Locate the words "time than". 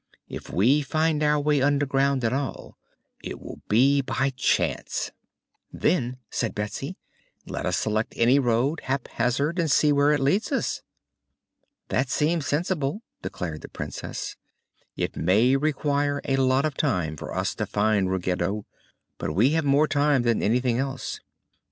19.87-20.41